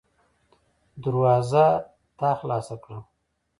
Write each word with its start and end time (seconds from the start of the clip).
دروازه 1.03 1.65
تا 2.19 2.29
خلاصه 2.39 2.75
کړه. 2.83 2.99